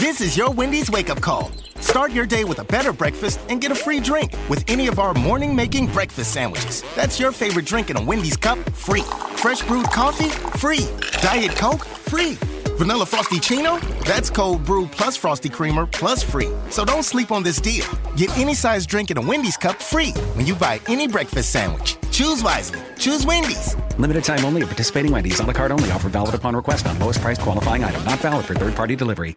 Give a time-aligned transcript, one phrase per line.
[0.00, 1.50] This is your Wendy's wake up call.
[1.78, 4.98] Start your day with a better breakfast and get a free drink with any of
[4.98, 6.82] our morning making breakfast sandwiches.
[6.96, 9.02] That's your favorite drink in a Wendy's cup, free.
[9.36, 10.88] Fresh brewed coffee, free.
[11.20, 12.38] Diet Coke, free.
[12.78, 13.78] Vanilla Frosty-ccino?
[14.06, 16.48] That's cold brew plus Frosty Creamer plus free.
[16.70, 17.84] So don't sleep on this deal.
[18.16, 21.98] Get any size drink in a Wendy's cup free when you buy any breakfast sandwich.
[22.10, 22.80] Choose wisely.
[22.96, 23.76] Choose Wendy's.
[23.98, 25.40] Limited time only at participating Wendy's.
[25.40, 25.90] On the card only.
[25.90, 28.02] Offer valid upon request on lowest price qualifying item.
[28.04, 29.36] Not valid for third party delivery.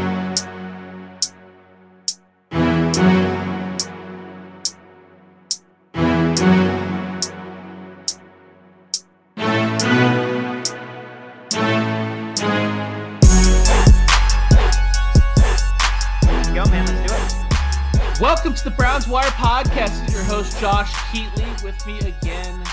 [21.63, 22.63] With me again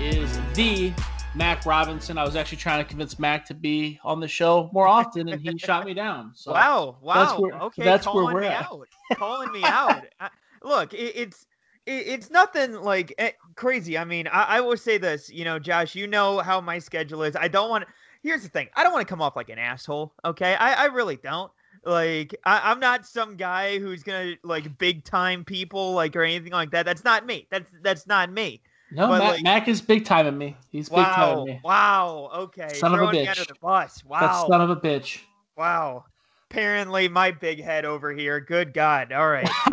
[0.00, 0.92] is the
[1.34, 2.18] Mac Robinson.
[2.18, 5.40] I was actually trying to convince Mac to be on the show more often, and
[5.40, 6.30] he shot me down.
[6.34, 7.14] So wow, wow.
[7.24, 8.62] that's where- okay, that's where calling we're me at.
[8.62, 8.88] out.
[9.14, 10.04] Calling me out.
[10.20, 10.30] I,
[10.62, 11.46] look, it, it's
[11.86, 13.98] it, it's nothing like eh, crazy.
[13.98, 15.28] I mean, I, I will say this.
[15.28, 17.34] You know, Josh, you know how my schedule is.
[17.34, 17.86] I don't want.
[18.22, 18.68] Here's the thing.
[18.76, 20.12] I don't want to come off like an asshole.
[20.24, 21.50] Okay, I, I really don't.
[21.84, 26.52] Like, I, I'm not some guy who's gonna like big time people like or anything
[26.52, 26.84] like that.
[26.86, 27.46] That's not me.
[27.50, 28.60] That's that's not me.
[28.92, 30.56] no, Mac, like- Mac is big time in me.
[30.70, 31.40] He's big time Wow.
[31.40, 31.60] in me.
[31.64, 32.30] Wow.
[32.34, 32.68] Okay.
[32.74, 33.46] Son of a bitch.
[33.48, 34.04] the bus.
[34.04, 34.20] Wow.
[34.20, 35.20] That son of a bitch.
[35.56, 36.04] Wow.
[36.50, 38.38] Apparently, my big head over here.
[38.38, 39.10] Good God.
[39.12, 39.48] All right.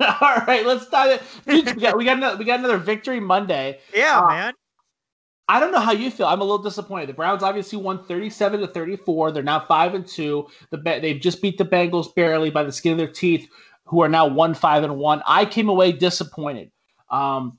[0.00, 1.64] All right, let's dive in.
[1.64, 3.78] Dude, we got we got another, we got another victory Monday.
[3.94, 4.52] Yeah, Uh, man.
[5.48, 6.26] I don't know how you feel.
[6.26, 7.08] I'm a little disappointed.
[7.08, 9.32] The Browns obviously won 37 to 34.
[9.32, 10.48] They're now five and two.
[10.70, 13.48] The they've just beat the Bengals barely by the skin of their teeth,
[13.84, 15.22] who are now one five and one.
[15.26, 16.70] I came away disappointed.
[17.10, 17.58] Um,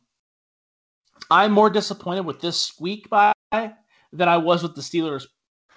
[1.29, 5.25] I'm more disappointed with this squeak by than I was with the Steelers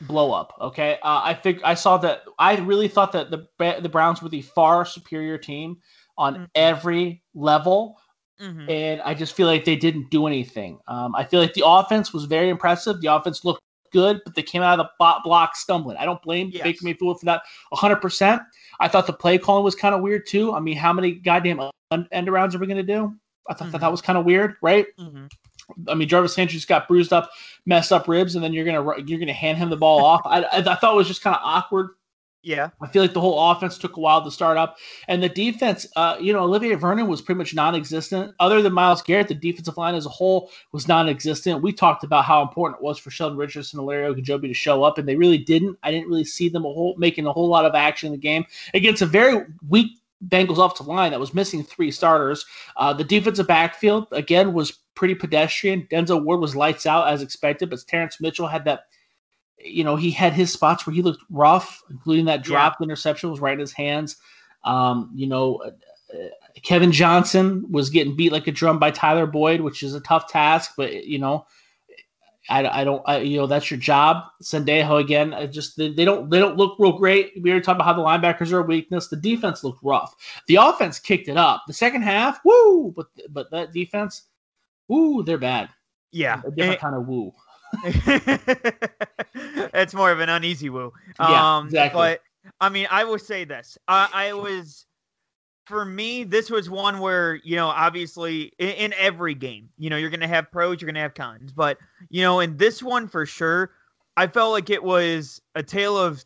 [0.03, 0.55] blow up.
[0.61, 2.23] Okay, uh, I think I saw that.
[2.39, 5.79] I really thought that the the Browns were the far superior team
[6.17, 6.49] on Mhm.
[6.55, 7.99] every level
[8.41, 8.71] Mhm.
[8.71, 10.79] and I just feel like they didn't do anything.
[10.87, 13.01] Um, I feel like the offense was very impressive.
[13.01, 13.61] The offense looked
[13.93, 15.97] good, but they came out of the bot block stumbling.
[15.97, 16.63] I don't blame Yes.
[16.63, 18.41] Baker Mayfield for that 100%.
[18.81, 20.53] I thought the play calling was kind of weird too.
[20.53, 21.61] I mean, how many goddamn
[21.91, 23.15] end arounds are we going to do?
[23.49, 23.93] I thought that, that Mhm.
[23.93, 24.87] was kind of weird, right?
[25.01, 25.31] Mhm.
[25.89, 27.31] I mean, Jarvis just got bruised up,
[27.67, 30.23] messed up ribs, and then you're gonna you're gonna hand him the ball off.
[30.25, 31.91] I, I, I thought it was just kind of awkward.
[32.43, 32.71] Yeah.
[32.81, 34.77] I feel like the whole offense took a while to start up,
[35.09, 38.35] and the defense, uh, you know, Olivier Vernon was pretty much non-existent.
[38.39, 41.63] Other than Myles Garrett, the defensive line as a whole was non-existent.
[41.63, 44.85] We talked about how important it was for Sheldon Richardson and Larry Ogunjobi to show
[44.85, 45.79] up, and they really didn't.
[45.83, 48.19] I didn't really see them a whole making a whole lot of action in the
[48.19, 52.45] game against a very weak Bengals offensive line that was missing three starters.
[52.77, 55.87] Uh, the defensive backfield again was pretty pedestrian.
[55.91, 58.85] Denzel Ward was lights out as expected, but Terrance Mitchell had that
[59.65, 63.41] you know, he had his spots where he looked rough, including that dropped interception was
[63.41, 64.17] right in his hands.
[64.65, 65.71] Um, you know, uh,
[66.15, 66.29] uh,
[66.63, 70.29] Kevin Johnson was getting beat like a drum by Tyler Boyd, which is a tough
[70.29, 71.47] task, but you know,
[72.49, 74.25] I, I don't, I, you know, that's your job.
[74.43, 77.33] Sendejo again, I just they, they don't they don't look real great.
[77.41, 79.09] We already talked about how the linebackers are a weakness.
[79.09, 80.15] The defense looked rough.
[80.47, 81.65] The offense kicked it up.
[81.67, 84.23] The second half, woo, but but that defense,
[84.89, 85.69] woo, they're bad.
[86.11, 86.41] Yeah.
[86.45, 87.35] A different kind of woo.
[89.75, 90.93] it's more of an uneasy woo.
[91.21, 91.99] Yeah, um, exactly.
[91.99, 92.21] But
[92.61, 93.77] I mean, I will say this.
[93.89, 94.87] I, I was,
[95.67, 99.97] for me, this was one where you know, obviously, in, in every game, you know,
[99.97, 101.79] you're gonna have pros, you're gonna have cons, but
[102.09, 103.73] you know, in this one for sure,
[104.17, 106.25] I felt like it was a tale of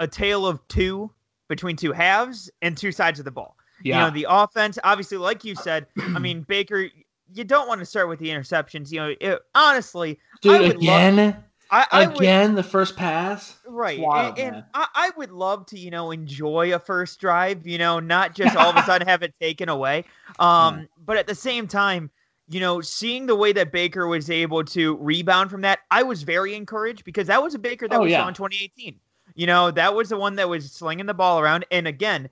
[0.00, 1.10] a tale of two
[1.48, 3.56] between two halves and two sides of the ball.
[3.82, 3.96] Yeah.
[3.96, 6.88] You know, the offense, obviously, like you said, I mean, Baker,
[7.34, 8.90] you don't want to start with the interceptions.
[8.90, 11.36] You know, it, honestly, I Dude, would love- again,
[11.72, 13.56] I, I would- Again, the first pass.
[13.66, 14.00] Right.
[14.00, 14.64] Wild, and and.
[14.74, 18.56] I, I would love to, you know, enjoy a first drive, you know, not just
[18.56, 20.04] all of a sudden have it taken away.
[20.40, 22.10] Um, but at the same time,
[22.48, 26.24] you know, seeing the way that Baker was able to rebound from that, I was
[26.24, 28.22] very encouraged because that was a Baker that Oh, we yeah.
[28.22, 28.98] saw in 2018.
[29.36, 31.64] You know, that was the one that was slinging the ball around.
[31.70, 32.28] And again,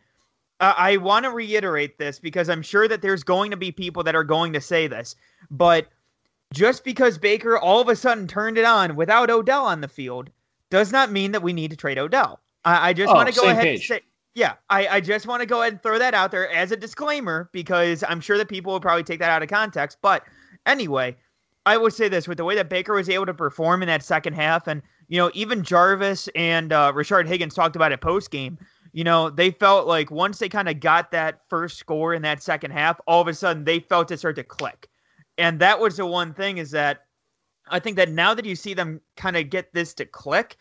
[0.60, 4.02] uh, I want to reiterate this because I'm sure that there's going to be people
[4.05, 5.14] that are going to say this,
[5.50, 5.87] but
[6.52, 10.31] just because Baker all of a sudden turned it on without Odell on the field
[10.70, 12.40] does not mean that we need to trade Odell.
[12.64, 13.75] I, I just Oh, want to go ahead page.
[13.90, 14.00] and say,
[14.34, 16.76] yeah, I, I just want to go ahead and throw that out there as a
[16.76, 19.99] disclaimer because I'm sure that people will probably take that out of context.
[20.00, 20.25] But
[20.66, 21.16] anyway,
[21.66, 24.02] I would say this with the way that Baker was able to perform in that
[24.02, 28.31] second half, and you know, even Jarvis and uh, Rashard Higgins talked about it post
[28.31, 28.58] game.
[28.99, 32.43] You know, they felt like once they kind of got that first score in that
[32.43, 34.89] second half, all of a sudden they felt it start to click.
[35.39, 37.05] And that was the one thing is that
[37.69, 40.56] I think that now that you see them kind of get this to click,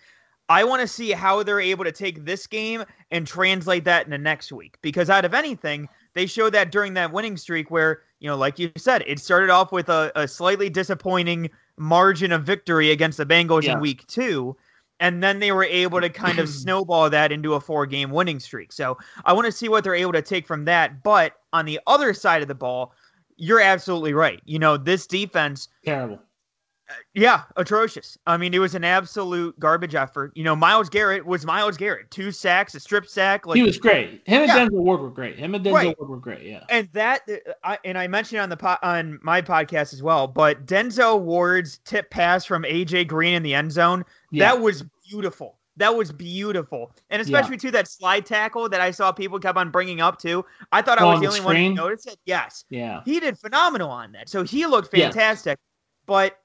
[0.49, 4.19] I want to see how they're able to take this game and translate that into
[4.19, 4.77] next week.
[4.83, 8.59] Because out of anything, they showed that during that winning streak where, you know, like
[8.59, 11.49] you said, it started off with a, a slightly disappointing
[11.79, 13.73] margin of victory against the Bengals Yeah.
[13.73, 14.55] in week two.
[14.99, 18.39] And then they were able to kind of snowball that into a four game winning
[18.39, 18.71] streak.
[18.71, 21.03] So I want to see what they're able to take from that.
[21.03, 22.93] But on the other side of the ball,
[23.37, 24.41] you're absolutely right.
[24.45, 26.19] You know, this defense Terrible.
[27.13, 28.17] Yeah, atrocious.
[28.27, 30.31] I mean, it was an absolute garbage effort.
[30.35, 32.09] You know, Myles Garrett was Myles Garrett.
[32.11, 33.45] Two sacks, a strip sack.
[33.45, 34.21] Like he was great.
[34.25, 34.59] Him and Yeah.
[34.67, 35.37] Denzel Ward were great.
[35.37, 35.97] Him and Denzel Right.
[35.99, 36.43] Ward were great.
[36.43, 36.63] Yeah.
[36.69, 37.21] and that
[37.63, 40.27] I and I mentioned on the po- on my podcast as well.
[40.27, 44.45] But Denzel Ward's tip pass from AJ Green in the end zone Yeah.
[44.53, 45.55] that was beautiful.
[45.75, 49.69] That was beautiful, and especially to that slide tackle that I saw people kept on
[49.69, 50.43] bringing up too.
[50.71, 51.71] I thought I was the only one screen?
[51.75, 52.17] who noticed it.
[52.25, 53.01] Yes, Yeah.
[53.05, 54.27] he did phenomenal on that.
[54.27, 55.11] So he looked Yeah.
[55.11, 55.59] fantastic.
[56.07, 56.39] But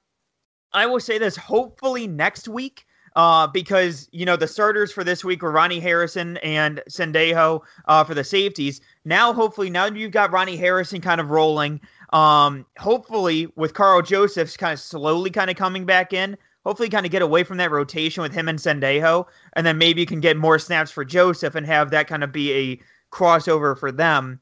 [0.75, 2.87] I will say this: hopefully next week,
[3.17, 8.05] uh, because you know the starters for this week were Ronnie Harrison and Sendejo uh,
[8.05, 8.81] for the safeties.
[9.05, 11.81] Now, hopefully, now that you've got Ronnie Harrison kind of rolling,
[12.13, 16.37] um, hopefully with Karl Joseph's kind of slowly kind of coming back in.
[16.65, 20.01] Hopefully, kind of get away from that rotation with him and Sendejo, and then maybe
[20.01, 22.81] you can get more snaps for Joseph and have that kind of be a
[23.11, 24.41] crossover for them.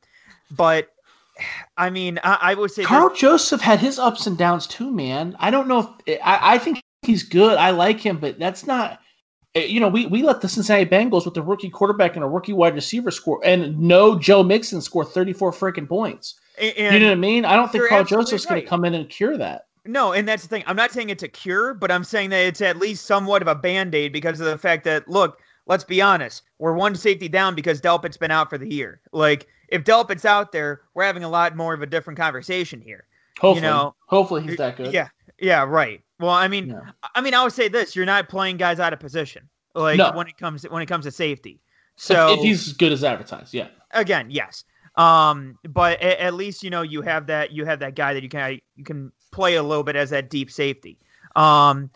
[0.51, 0.93] But
[1.77, 5.37] I mean, I, I would say Karl Joseph had his ups and downs too, man.
[5.39, 7.57] I don't know if I, I think he's good.
[7.59, 9.01] I like him, but that's not.
[9.55, 12.29] eh, You know, we, we let the Cincinnati Bengals with a rookie quarterback and a
[12.29, 16.39] rookie wide receiver score, and no Joe Mixon score thirty four freaking points.
[16.59, 17.45] and, you know what I mean?
[17.45, 19.67] I don't think Karl Joseph's going to come in and cure that.
[19.87, 20.63] No, and that's the thing.
[20.67, 23.49] I'm not saying it's a cure, but I'm saying that it's at least somewhat of
[23.49, 27.29] a band aid because of the fact that, look, let's be honest, we're one safety
[27.29, 29.01] down because Delpit's been out for the year.
[29.13, 33.05] Like, if Delpit's out there, we're having a lot more of a different conversation here.
[33.41, 34.93] Hopefully, know, hopefully he's that good.
[34.93, 35.09] Yeah,
[35.39, 36.03] yeah, right.
[36.19, 36.81] Well, I mean, Yeah.
[37.15, 40.13] I mean, I would say this: you're not playing guys out of position, like No.
[40.13, 41.61] when it comes when it comes to safety.
[41.97, 43.69] If- So if he's as good as advertised, yeah.
[43.93, 44.65] again, yes.
[44.97, 48.23] Um, but at, at least you know you have that you have that guy that
[48.23, 50.99] you can you can play a little bit as that deep safety.
[51.37, 51.91] Um,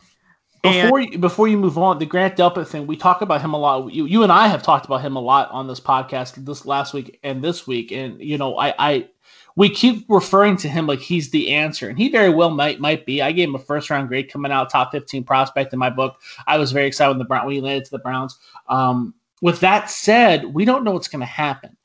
[0.65, 3.53] and- Before you, before you move on, the Grant Delpit thing, we talk about him
[3.55, 3.93] a lot.
[3.93, 6.95] You, you and I have talked about him a lot on this podcast this last
[6.95, 7.93] week and this week.
[7.93, 9.09] And you know, I, I
[9.57, 13.07] we keep referring to him like he's the answer, and he very well might might
[13.07, 13.23] be.
[13.23, 16.17] I gave him a first round grade coming out, top fifteen prospect in my book.
[16.47, 18.39] I was very excited when the Brown when he landed to the Browns.
[18.69, 21.77] Um, with that said, we don't know what's going to happen,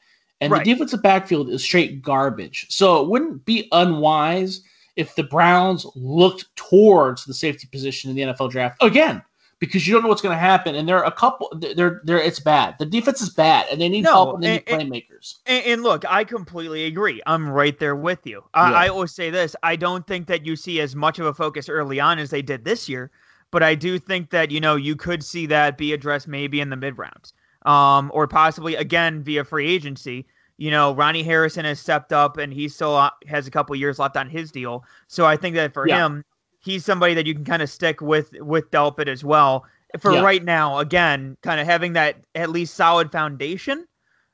[0.41, 0.63] and Right.
[0.63, 2.65] the defensive backfield is straight garbage.
[2.69, 4.61] So it wouldn't be unwise
[4.95, 9.21] if the Browns looked towards the safety position in the NFL draft again,
[9.59, 10.75] because you don't know what's going to happen.
[10.75, 11.49] And there are a couple.
[11.75, 12.75] They're they're it's bad.
[12.79, 15.35] The defense is bad, and they need No, help and they need and- and- playmakers.
[15.45, 17.21] And, and look, I completely agree.
[17.25, 18.43] I'm right there with you.
[18.53, 18.77] I, Yeah.
[18.77, 21.67] I always say this: I don't think that you see as much of a focus
[21.69, 23.11] early on as they did this year,
[23.51, 26.69] but I do think that you know you could see that be addressed maybe in
[26.69, 27.33] the mid rounds,
[27.65, 30.25] um, or possibly again via free agency.
[30.59, 33.97] You know, Ronnie Harrison has stepped up, and he still uh, has a couple years
[33.97, 34.83] left on his deal.
[35.07, 36.05] So I think that for Yeah.
[36.05, 36.23] him,
[36.59, 39.65] he's somebody that you can kind of stick with with Delpit as well.
[39.99, 40.21] For Yeah.
[40.21, 43.87] right now, again, kind of having that at least solid foundation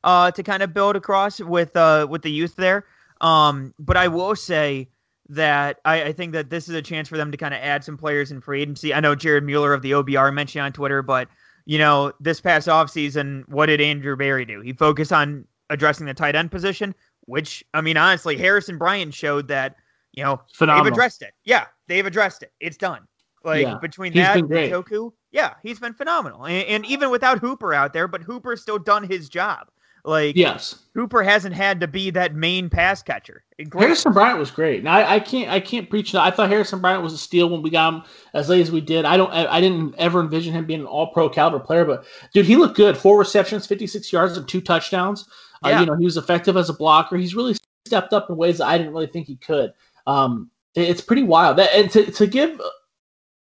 [0.03, 2.85] uh, to kind of build across with uh, with the youth there.
[3.21, 4.89] Um, but I will say
[5.29, 7.83] that I, I think that this is a chance for them to kind of add
[7.83, 8.93] some players in free agency.
[8.93, 11.27] I know Jared Mueller of the OBR mentioned on Twitter, but
[11.65, 14.61] you know, this past offseason, what did Andrew Berry do?
[14.61, 19.47] He focused on addressing the tight end position, which I mean, honestly, Harrison Bryant showed
[19.47, 19.75] that,
[20.13, 20.85] you know, Phenomenal.
[20.85, 21.33] they've addressed it.
[21.43, 22.51] Yeah, they've addressed it.
[22.59, 23.07] It's done.
[23.43, 24.49] Like Yeah, between he's that and.
[24.49, 26.45] Toku, yeah, he's been phenomenal.
[26.45, 29.67] And, and even without Hooper out there, but Hooper's still done his job.
[30.05, 33.43] Like yes, Hooper hasn't had to be that main pass catcher.
[33.69, 33.81] Great.
[33.81, 34.83] Harrison Bryant was great.
[34.83, 36.21] Now I, I, can't I can't preach that.
[36.21, 38.03] I thought Harrison Bryant was a steal when we got him
[38.35, 39.03] as late as we did.
[39.05, 42.05] I don't I didn't ever envision him being an All Pro caliber player, but
[42.35, 42.95] dude, he looked good.
[42.95, 45.27] Four receptions, fifty six yards, and two touchdowns.
[45.63, 45.77] Yeah.
[45.77, 47.17] Uh, you know, he was effective as a blocker.
[47.17, 49.73] He's really stepped up in ways that I didn't really think he could.
[50.07, 51.57] Um, it, it's pretty wild.
[51.57, 52.59] That, and to to give,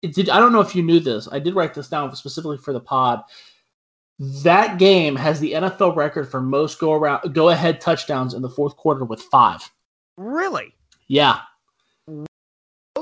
[0.03, 1.29] did I don't know if you knew this.
[1.31, 3.23] I did write this down specifically for the pod.
[4.19, 8.51] That game has the NFL record for most go around go ahead touchdowns in the
[8.51, 9.69] fourth quarter with five.
[10.17, 10.75] Really?
[11.09, 11.41] Yeah.
[12.09, 12.27] Okay.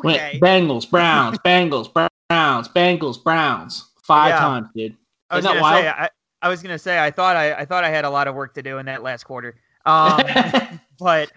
[0.03, 3.87] Went Bengals, Browns, Bengals, Browns, Bengals, Browns.
[4.03, 4.39] Five yeah.
[4.39, 4.97] times, dude.
[5.29, 6.09] I was gonna say I,
[6.43, 8.55] I, was gonna say I thought I, I thought I had a lot of work
[8.55, 9.57] to do in that last quarter.
[9.87, 10.23] Um,
[10.99, 11.33] but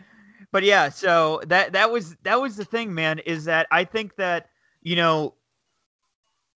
[0.51, 4.15] but yeah, so that that was that was the thing, man, is that I think
[4.17, 4.50] that,
[4.81, 5.33] you know,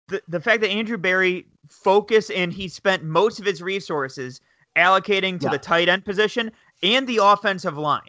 [0.08, 4.40] the the fact that Andrew Berry focused and he spent most of his resources
[4.76, 5.50] allocating to yeah.
[5.50, 6.50] the tight end position
[6.82, 8.02] and the offensive line.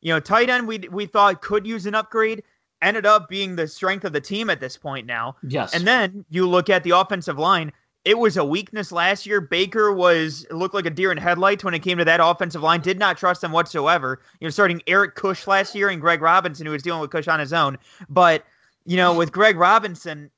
[0.00, 2.42] You know, tight end we we thought could use an upgrade,
[2.82, 5.36] ended up being the strength of the team at this point now.
[5.42, 5.72] Yes.
[5.72, 7.72] And then you look at the offensive line.
[8.08, 9.38] It was a weakness last year.
[9.38, 12.80] Baker was looked like a deer in headlights when it came to that offensive line.
[12.80, 14.22] Did not trust them whatsoever.
[14.40, 17.28] You know, starting Eric Kush last year and Greg Robinson, who was dealing with Kush
[17.28, 17.76] on his own.
[18.08, 18.44] But
[18.86, 20.30] you know, with Greg Robinson,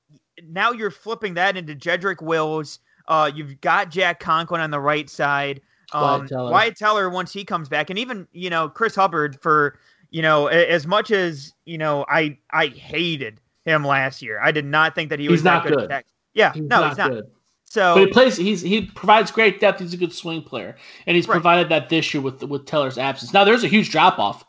[0.49, 2.81] now you're flipping that into Jedrick Wills.
[3.07, 5.61] Uh, you've got Jack Conklin on the right side.
[5.93, 6.51] Um, Wyatt, Teller.
[6.51, 9.79] Wyatt Teller once he comes back, and even you know Chris Hubbard for
[10.11, 14.41] you know as much as you know I I hated him last year.
[14.43, 15.89] I did not think that he was he's not good.
[15.89, 16.03] good.
[16.35, 17.11] Yeah, he's no, not he's not.
[17.13, 17.31] good.
[17.71, 18.37] So but he plays.
[18.37, 19.81] He's he provides great depth.
[19.81, 21.35] He's a good swing player, and he's right.
[21.35, 23.33] provided that this year with with Teller's absence.
[23.33, 24.45] Now there's a huge drop off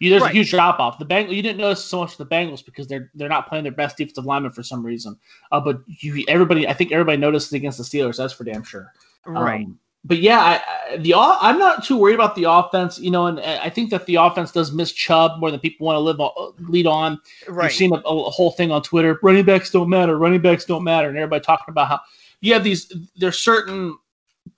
[0.00, 0.30] you, there's right.
[0.30, 0.98] a huge drop off.
[0.98, 3.72] The Bang, you didn't notice so much the Bengals because they're they're not playing their
[3.72, 5.16] best defensive lineman for some reason.
[5.52, 8.16] Uh, but you, everybody, I think everybody noticed it against the Steelers.
[8.16, 8.92] That's for damn sure.
[9.24, 9.64] Right.
[9.64, 12.98] Um, but yeah, I, I, the I'm not too worried about the offense.
[12.98, 15.96] You know, and I think that the offense does miss Chubb more than people want
[15.96, 17.18] to live on, lead on.
[17.48, 17.64] Right.
[17.64, 19.18] You've seen a, a, whole thing on Twitter.
[19.22, 20.18] Running backs don't matter.
[20.18, 22.00] Running backs don't matter, and everybody talking about how
[22.40, 22.92] you have these.
[23.16, 23.96] There's certain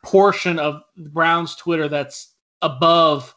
[0.05, 3.35] portion of Browns Twitter that's above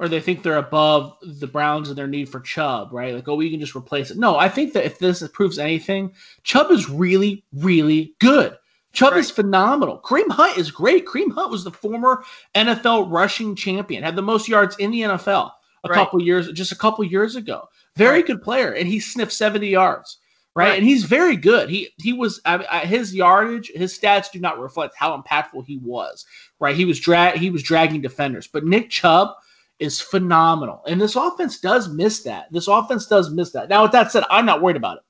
[0.00, 3.14] or they think they're above the Browns and their need for Chubb, right?
[3.14, 4.16] Like, oh, we can just replace it.
[4.16, 8.56] No, I think that if this proves anything, Chubb is really, really good.
[8.94, 9.20] Chubb right.
[9.20, 10.00] is phenomenal.
[10.02, 11.06] Kareem Hunt is great.
[11.06, 12.24] Kareem Hunt was the former
[12.54, 15.50] NFL rushing champion, had the most yards in the NFL
[15.84, 15.94] a right.
[15.94, 17.68] couple years, just a couple years ago.
[17.94, 18.26] Very right.
[18.26, 20.16] good player, and he sniffed 70 yards.
[20.56, 20.76] Right?
[20.76, 21.70] and he's very good.
[21.70, 25.78] He he was I, mean, his yardage, his stats do not reflect how impactful he
[25.78, 26.26] was.
[26.58, 29.30] Right, he was drag he was dragging defenders, but Nick Chubb
[29.78, 30.82] is phenomenal.
[30.86, 32.52] And this offense does miss that.
[32.52, 33.68] This offense does miss that.
[33.68, 35.02] Now, with that said, I'm not worried about it.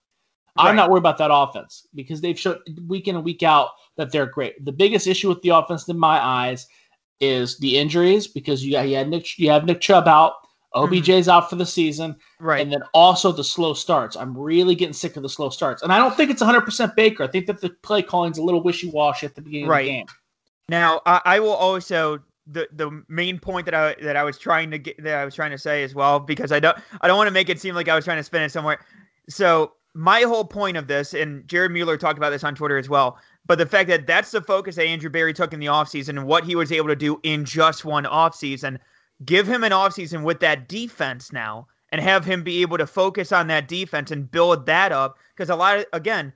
[0.57, 0.69] Right.
[0.69, 4.13] I'm not worried about that offense because they've shown week in and week out that
[4.13, 4.65] they're great.
[4.65, 6.67] The biggest issue with the offense, in my eyes,
[7.21, 10.35] is the injuries because you got you had Nick you have Nick Chubb out,
[10.75, 11.31] OBJ's mm-hmm.
[11.31, 12.61] out for the season, right?
[12.61, 14.17] And then also the slow starts.
[14.17, 16.95] I'm really getting sick of the slow starts, and I don't think it's 100 percent
[16.97, 17.25] Baker.
[17.25, 19.81] I think that the play calling's a little wishy washy at the beginning right.
[19.81, 20.07] of the game.
[20.69, 24.71] Now, I, I will also the the main point that I that I was trying
[24.71, 27.17] to get that I was trying to say as well because I don't I don't
[27.17, 28.79] want to make it seem like I was trying to spin it somewhere.
[29.29, 32.89] So my whole point of this, and Jared Mueller talked about this on Twitter as
[32.89, 36.11] well, but the fact that that's the focus that Andrew Berry took in the offseason
[36.11, 38.79] and what he was able to do in just one offseason,
[39.25, 43.33] give him an offseason with that defense now and have him be able to focus
[43.33, 45.19] on that defense and build that up.
[45.35, 46.33] Because a lot of, again,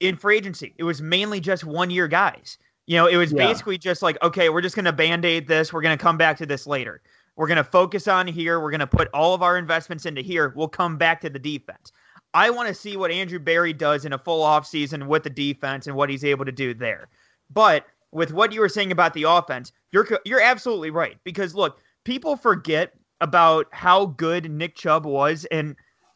[0.00, 2.58] in free agency, it was mainly just one year guys.
[2.86, 3.46] You know, it was yeah.
[3.46, 5.72] basically just like, okay, we're just going to band aid this.
[5.72, 7.02] We're going to come back to this later.
[7.34, 8.60] We're going to focus on here.
[8.60, 10.52] We're going to put all of our investments into here.
[10.56, 11.92] We'll come back to the defense.
[12.32, 15.86] I want to see what Andrew Berry does in a full offseason with the defense
[15.86, 17.08] and what he's able to do there.
[17.50, 21.78] But with what you were saying about the offense, you're you're absolutely right because look,
[22.06, 25.74] people forget about how good Nick Chubb was and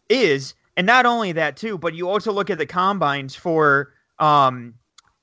[0.08, 4.74] is, and not only that too, but you also look at the combines for um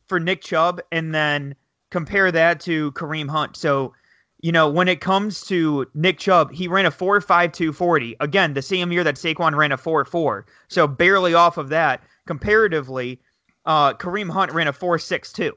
[0.08, 1.56] for Nick Chubb and then
[1.90, 3.56] compare that to Kareem Hunt.
[3.56, 3.94] So,
[4.42, 8.18] you know, when it comes to Nick Chubb, he ran a 4.52 40.
[8.20, 10.44] Again, the same year that Saquon ran a 4.4.
[10.68, 12.04] So barely off of that.
[12.26, 13.22] Comparatively,
[13.66, 15.52] uh, Kareem Hunt ran a 4.62.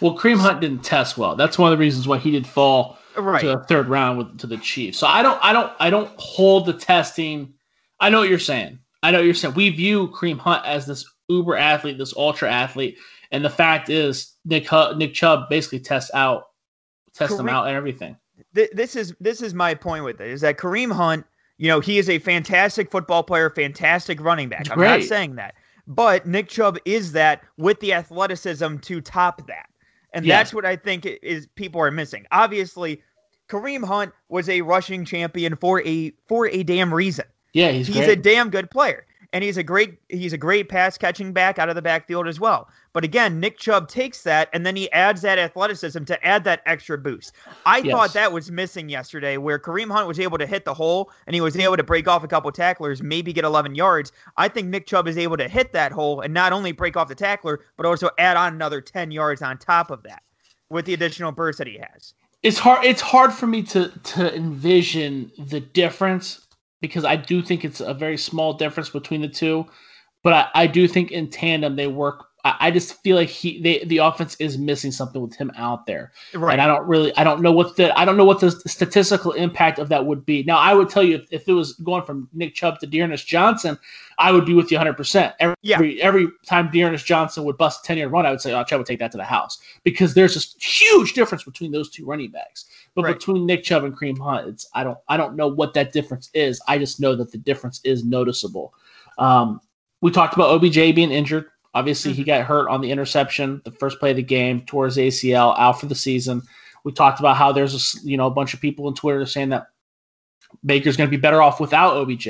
[0.00, 1.34] Well, Kareem Hunt didn't test well.
[1.34, 3.40] That's one of the reasons why he did fall right.
[3.40, 4.98] to the third round with to the Chiefs.
[4.98, 7.54] So I don't I don't I don't hold the testing.
[8.00, 8.78] I know what you're saying.
[9.02, 9.54] I know what you're saying.
[9.54, 12.98] We view Kareem Hunt as this uber athlete, this ultra athlete.
[13.30, 16.48] And the fact is, Nick Nick Chubb basically tests out,
[17.14, 18.16] tests Kareem, them out and everything.
[18.54, 21.24] Th- this is this is my point with it is that Kareem Hunt,
[21.58, 24.70] you know, he is a fantastic football player, fantastic running back.
[24.70, 25.54] I'm not saying that,
[25.86, 29.68] but Nick Chubb is that with the athleticism to top that,
[30.12, 30.38] and yeah.
[30.38, 32.26] that's what I think is people are missing.
[32.30, 33.02] Obviously,
[33.48, 37.24] Kareem Hunt was a rushing champion for a for a damn reason.
[37.52, 38.10] Yeah, he's he's great.
[38.10, 39.06] a damn good player.
[39.34, 42.38] And he's a great he's a great pass catching back out of the backfield as
[42.38, 42.68] well.
[42.92, 46.62] But again, Nick Chubb takes that and then he adds that athleticism to add that
[46.66, 47.32] extra boost.
[47.64, 47.90] I Yes.
[47.92, 51.34] thought that was missing yesterday, where Kareem Hunt was able to hit the hole and
[51.34, 54.12] he was able to break off a couple tacklers, maybe get 11 yards.
[54.36, 57.08] I think Nick Chubb is able to hit that hole and not only break off
[57.08, 60.22] the tackler, but also add on another 10 yards on top of that
[60.70, 62.14] with the additional burst that he has.
[62.42, 66.41] it's hard it's hard for me to to envision the difference
[66.82, 69.66] because I do think it's a very small difference between the two,
[70.22, 72.26] but I, I do think in tandem they work.
[72.44, 76.10] I, just feel like he they, the offense is missing something with him out there,
[76.34, 76.52] Right.
[76.52, 79.30] and I don't really I don't know what the I don't know what the statistical
[79.32, 80.42] impact of that would be.
[80.42, 83.28] Now I would tell you if, if it was going from Nick Chubb to D'Ernest
[83.28, 83.78] Johnson,
[84.18, 84.94] I would be with you 100.
[84.96, 85.80] percent Every Yeah.
[86.00, 88.78] every time D'Ernest Johnson would bust a 10 yard run, I would say, oh, Chubb
[88.78, 92.32] would take that to the house because there's this huge difference between those two running
[92.32, 92.64] backs.
[92.96, 93.14] But Right.
[93.14, 96.28] between Nick Chubb and Kareem Hunt, it's I don't I don't know what that difference
[96.34, 96.60] is.
[96.66, 98.74] I just know that the difference is noticeable.
[99.18, 99.60] Um,
[100.00, 101.46] we talked about OBJ being injured.
[101.74, 105.58] Obviously, he got hurt on the interception, the first play of the game, towards ACL,
[105.58, 106.42] out for the season.
[106.84, 109.50] We talked about how there's a you know a bunch of people on Twitter saying
[109.50, 109.68] that
[110.64, 112.28] Baker's going to be better off without OBJ.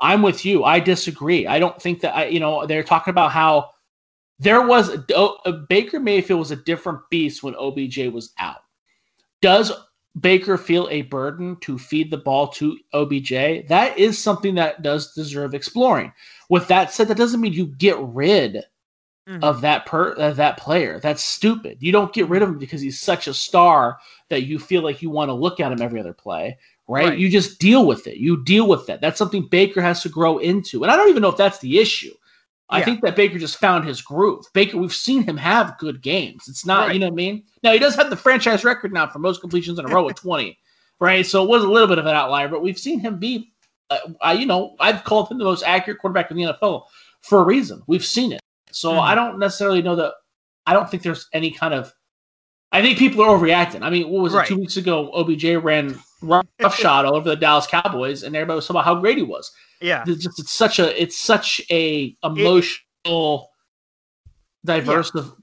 [0.00, 0.64] I'm with you.
[0.64, 1.46] I disagree.
[1.46, 3.70] I don't think that I you know they're talking about how
[4.38, 8.62] there was uh, Baker Mayfield was a different beast when OBJ was out.
[9.40, 9.72] Does
[10.20, 13.66] Baker feel a burden to feed the ball to OBJ?
[13.68, 16.12] That is something that does deserve exploring.
[16.48, 18.64] With that said, that doesn't mean you get rid
[19.28, 19.42] Mhm.
[19.42, 20.98] of that per of that player.
[21.00, 21.78] That's stupid.
[21.80, 23.98] You don't get rid of him because he's such a star
[24.30, 26.56] that you feel like you want to look at him every other play,
[26.88, 27.10] right?
[27.10, 27.18] Right.
[27.18, 28.16] You just deal with it.
[28.16, 29.00] You deal with that.
[29.02, 30.82] That's something Baker has to grow into.
[30.82, 32.14] And I don't even know if that's the issue.
[32.70, 32.84] I Yeah.
[32.84, 34.44] think that Baker just found his groove.
[34.52, 36.48] Baker, we've seen him have good games.
[36.48, 36.94] It's not, Right.
[36.94, 37.44] you know what I mean?
[37.62, 40.16] Now he does have the franchise record now for most completions in a row with
[40.20, 40.58] 20,
[41.00, 41.24] right?
[41.24, 43.52] So it was a little bit of an outlier, but we've seen him be,
[43.90, 46.84] uh, I, you know, I've called him the most accurate quarterback in the NFL
[47.22, 47.82] for a reason.
[47.86, 48.40] We've seen it.
[48.70, 49.00] So Mhm.
[49.00, 50.12] I don't necessarily know that.
[50.66, 51.92] I don't think there's any kind of.
[52.70, 53.80] I think people are overreacting.
[53.82, 54.44] I mean, what was Right.
[54.44, 54.48] it?
[54.48, 58.66] Two weeks ago, OBJ ran rough shot all over the Dallas Cowboys, and everybody was
[58.66, 59.50] talking about how great he was.
[59.80, 60.04] Yeah.
[60.06, 63.50] It's just it's such a it's such a emotional,
[64.64, 65.34] diverse of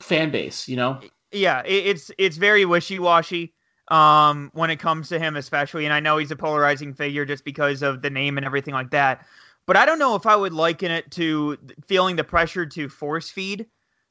[0.00, 0.68] fan base.
[0.68, 1.00] You know,
[1.32, 3.54] yeah, it, it's it's very wishy washy
[3.88, 5.84] um, when it comes to him, especially.
[5.84, 8.90] And I know he's a polarizing figure just because of the name and everything like
[8.90, 9.26] that.
[9.66, 11.56] But I don't know if I would liken it to
[11.86, 13.66] feeling the pressure to force feed,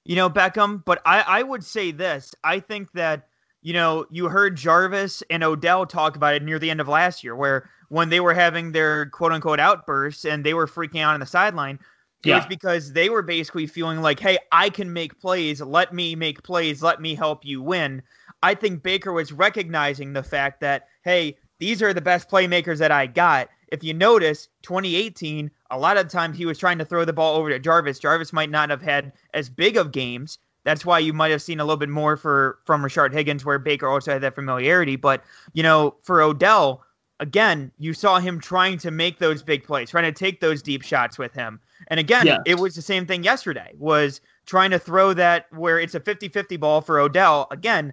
[0.06, 0.84] you know, Beckham.
[0.86, 3.28] But I, I would say this: I think that
[3.62, 7.24] you know you heard Jarvis and Odell talk about it near the end of last
[7.24, 11.14] year, where when they were having their quote unquote outbursts and they were freaking out
[11.14, 11.80] on the sideline.
[12.26, 15.62] It was because they were basically feeling like, hey, I can make plays.
[15.62, 16.84] Let me make plays.
[16.84, 18.02] Let me help you win.
[18.44, 22.92] I think Baker was recognizing the fact that, hey, these are the best playmakers that
[22.92, 23.48] I got.
[23.70, 27.38] If you notice, 2018, a lot of times he was trying to throw the ball
[27.38, 28.00] over to Jarvis.
[28.00, 30.40] Jarvis might not have had as big of games.
[30.70, 33.58] That's why you might have seen a little bit more for from Rashard Higgins, where
[33.58, 34.98] Baker also had that familiarity.
[34.98, 36.84] But you know, for Odell,
[37.20, 40.84] again, you saw him trying to make those big plays, trying to take those deep
[40.84, 41.60] shots with him.
[41.88, 42.40] And again, Yes.
[42.46, 46.60] it was the same thing yesterday, was trying to throw that where it's a 50-50
[46.60, 47.48] ball for Odell.
[47.50, 47.92] Again,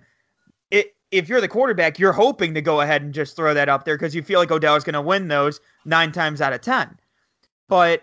[0.70, 3.86] it if you're the quarterback, you're hoping to go ahead and just throw that up
[3.86, 6.60] there because you feel like Odell is going to win those nine times out of
[6.60, 6.98] 10.
[7.68, 8.02] But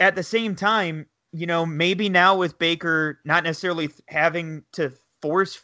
[0.00, 5.60] at the same time, you know, maybe now with Baker not necessarily having to force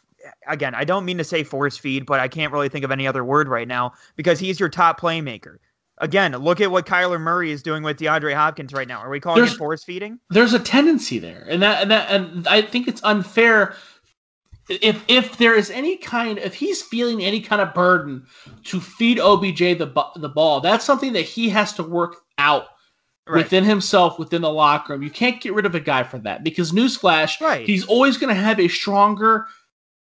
[0.47, 3.07] again, I don't mean to say force feed, but I can't really think of any
[3.07, 5.57] other word right now because he's your top playmaker.
[5.99, 8.99] Again, look at what Kyler Murray is doing with DeAndre Hopkins right now.
[8.99, 10.19] Are we calling There's- it force feeding?
[10.29, 13.75] there's a tendency there, and that and that and I think it's unfair
[14.69, 18.25] if if there is any kind if he's feeling any kind of burden
[18.65, 22.65] to feed OBJ the the ball, that's something that he has to work out
[23.27, 23.43] Right.
[23.43, 25.03] within himself within the locker room.
[25.03, 27.65] You can't get rid of a guy for that because newsflash, Right.
[27.65, 29.45] he's always going to have a stronger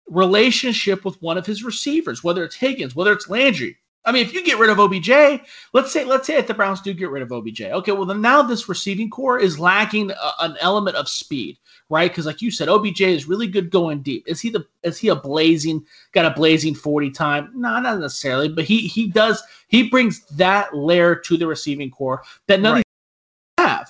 [0.08, 3.78] relationship with one of his receivers, whether it's Higgins, whether it's Landry.
[4.06, 5.40] I mean, if you get rid of OBJ,
[5.72, 8.20] let's say let's say if the Browns do get rid of OBJ, okay, well then
[8.20, 11.56] now this receiving core is lacking a, an element of speed,
[11.88, 12.10] right?
[12.10, 14.24] Because like you said, OBJ is really good going deep.
[14.26, 17.50] Is he the is he a blazing got a blazing forty time?
[17.54, 22.22] No, not necessarily, but he he does he brings that layer to the receiving core
[22.46, 22.83] that none of Right.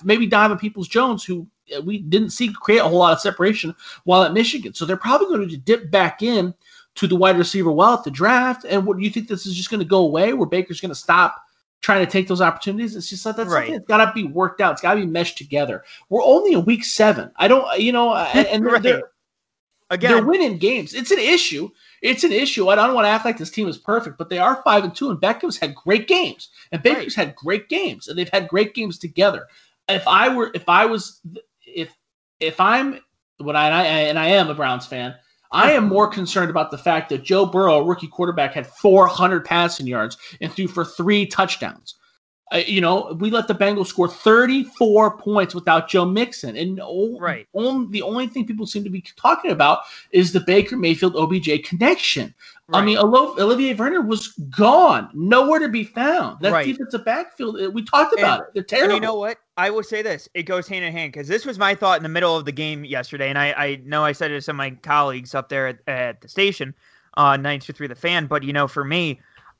[0.05, 3.75] Maybe Donovan Peoples Jones, who uh, we didn't see create a whole lot of separation
[4.03, 6.53] while at Michigan, so they're probably going to dip back in
[6.95, 8.65] to the wide receiver well at the draft.
[8.65, 10.89] And what do you think this is just going to go away where Baker's going
[10.89, 11.41] to stop
[11.81, 12.95] trying to take those opportunities?
[12.95, 13.71] It's just like that's Right.
[13.71, 14.73] that's got to be worked out.
[14.73, 15.83] It's got to be meshed together.
[16.09, 17.31] We're only in week seven.
[17.35, 18.81] I don't, you know, and, and Right.
[18.81, 19.11] there-
[19.89, 20.93] again, they're winning games.
[20.93, 21.69] It's an issue.
[22.01, 22.69] It's an issue.
[22.69, 24.95] I don't want to act like this team is perfect, but they are five and
[24.95, 27.27] two, and Beckham's had great games, and Baker's right.
[27.27, 29.47] had great games, and they've had great games together.
[29.87, 31.21] If I were, if I was,
[31.65, 31.95] if
[32.39, 32.99] if I'm
[33.37, 35.15] what I and I, am a Browns fan,
[35.51, 39.87] I am more concerned about the fact that Joe Burrow, rookie quarterback, had 400 passing
[39.87, 41.95] yards and threw for three touchdowns.
[42.51, 46.55] Uh, you know, we let the Bengals score 34 points without Joe Mixon.
[46.55, 46.79] And
[47.19, 47.47] right.
[47.55, 49.79] Only, the only thing people seem to be talking about
[50.11, 52.35] is the Baker Mayfield OBJ connection.
[52.67, 52.81] Right.
[52.81, 56.39] I mean, Olivier Vernon was gone, nowhere to be found.
[56.41, 56.67] That right.
[56.67, 58.53] defensive backfield, uh, we talked about and, it.
[58.53, 58.95] They're terrible.
[58.95, 59.39] you know what?
[59.57, 62.03] I will say this: it goes hand in hand because this was my thought in
[62.03, 64.55] the middle of the game yesterday, and I, I know I said it to some
[64.55, 66.73] of my colleagues up there at, at the station,
[67.15, 68.27] on uh, 923 The Fan.
[68.27, 69.19] But you know, for me,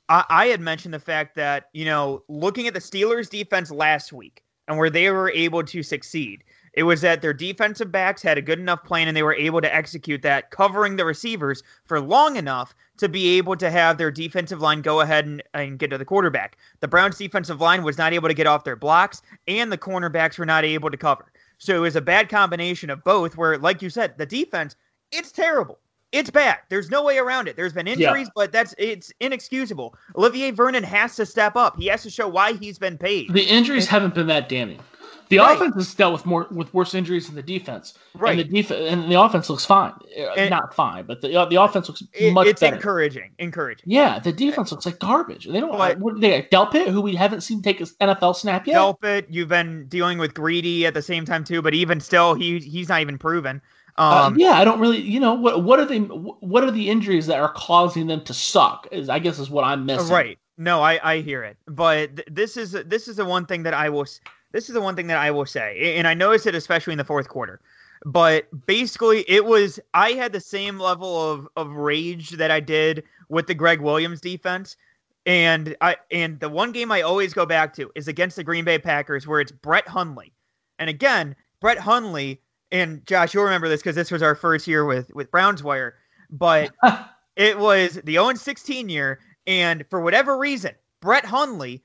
[0.10, 4.14] I, I had mentioned the fact that, you know, looking at the Steelers defense last
[4.14, 6.44] week and where they were able to succeed,
[6.76, 9.62] it was that their defensive backs had a good enough plan and they were able
[9.62, 14.12] to execute that, covering the receivers for long enough to be able to have their
[14.12, 16.58] defensive line go ahead and, and get to the quarterback.
[16.82, 20.38] The Browns' defensive line was not able to get off their blocks, and the cornerbacks
[20.38, 21.32] were not able to cover.
[21.58, 24.76] So it was a bad combination of both, where, like you said, the defense,
[25.12, 25.80] it's terrible.
[26.12, 26.60] It's bad.
[26.70, 27.56] There's no way around it.
[27.56, 28.34] There's been injuries, yeah.
[28.36, 29.96] but that's it's inexcusable.
[30.16, 31.78] Olivier Vernon has to step up.
[31.78, 33.34] He has to show why he's been paid.
[33.34, 34.80] The injuries and, haven't been that damning.
[35.30, 35.56] The right.
[35.56, 37.94] offense has dealt with more with worse injuries than the defense.
[38.14, 38.32] Right.
[38.32, 39.94] And the defense and the offense looks fine.
[40.18, 42.76] Uh, and Not fine, but the uh, the offense looks it, much it's better.
[42.76, 43.32] encouraging.
[43.40, 43.86] Encouraging.
[43.88, 45.46] Yeah, the defense looks like garbage.
[45.46, 45.72] They don't.
[45.72, 48.78] But, what, they Delpit, who we haven't seen take an NFL snap yet.
[48.78, 52.60] Delpit, you've been dealing with Greedy at the same time too, but even still, he
[52.60, 53.62] he's not even proven.
[53.98, 56.00] Uh, um, uh, yeah, I don't really, you know, what what are they?
[56.00, 58.88] What are the injuries that are causing them to suck?
[58.92, 60.14] Is I guess is what I'm missing.
[60.14, 60.38] Right.
[60.58, 63.74] No, I I hear it, but th- this is this is the one thing that
[63.74, 64.06] I will.
[64.52, 66.98] This is the one thing that I will say, and I noticed it especially in
[66.98, 67.60] the fourth quarter.
[68.06, 73.04] But basically, it was I had the same level of of rage that I did
[73.30, 74.78] with the Gregg Williams defense.
[75.26, 78.64] And I and the one game I always go back to is against the Green
[78.64, 80.34] Bay Packers, where it's Brett Hundley.
[80.78, 84.86] And again, Brett Hundley and Josh, you'll remember this because this was our first year
[84.86, 85.96] with with Browns Wire,
[86.30, 86.72] but
[87.36, 91.84] it was the 0 16 year, and for whatever reason, Brett Hundley,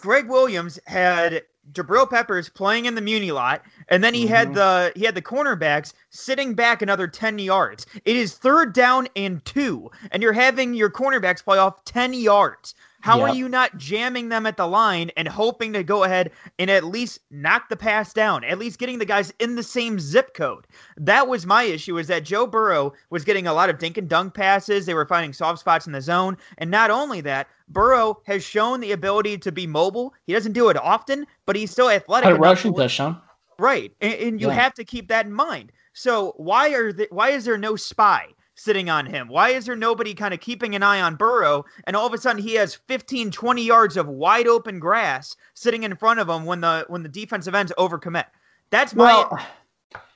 [0.00, 4.34] Gregg Williams had Jabril Peppers playing in the Muni lot, and then he mm-hmm.
[4.34, 7.86] had the he had the cornerbacks sitting back another 10 yards.
[8.04, 12.74] It is third down and two, and you're having your cornerbacks play off 10 yards.
[13.00, 13.30] How yep.
[13.30, 16.84] are you not jamming them at the line and hoping to go ahead and at
[16.84, 20.66] least knock the pass down, at least getting the guys in the same zip code?
[20.96, 24.08] That was my issue is that Joe Burrow was getting a lot of dink and
[24.08, 24.86] dunk passes.
[24.86, 26.36] They were finding soft spots in the zone.
[26.58, 30.14] And not only that, Burrow has shown the ability to be mobile.
[30.26, 32.30] He doesn't do it often, but he's still athletic.
[32.30, 33.20] A rushing touchdown.
[33.58, 33.92] Right.
[34.00, 34.54] And, and you yeah.
[34.54, 35.72] have to keep that in mind.
[35.92, 38.28] So why are the, why is there no spy?
[38.60, 39.28] Sitting on him?
[39.28, 41.64] Why is there nobody kind of keeping an eye on Burrow?
[41.84, 45.82] And all of a sudden he has 15, 20 yards of wide open grass sitting
[45.82, 48.26] in front of him when the when the defensive ends overcommit.
[48.70, 49.38] That's my well,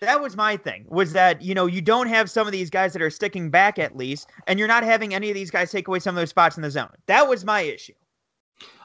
[0.01, 2.93] that was my thing was that you know you don't have some of these guys
[2.93, 5.89] that are sticking back at least, and you're not having any of these guys take
[5.89, 6.91] away some of those spots in the zone.
[7.07, 7.95] That was my issue.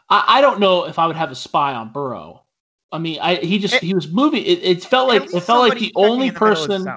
[0.10, 2.43] I, I don't know if I would have a spy on Burrow.
[2.91, 4.43] I mean, I he just he was moving.
[4.43, 6.88] It, it felt like it felt like the only person.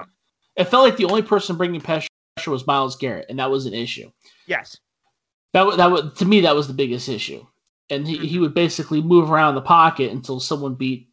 [0.55, 2.07] It felt like the only person bringing pressure
[2.47, 4.11] was Myles Garrett, and that was an issue.
[4.47, 4.77] Yes.
[5.53, 7.45] That that was to me that was the biggest issue,
[7.89, 8.25] and he, mm-hmm.
[8.25, 11.09] he would basically move around the pocket until someone beat